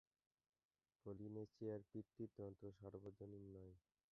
[1.05, 3.75] পলিনেশিয়ায় পিতৃতন্ত্র সার্বজনীন নয়।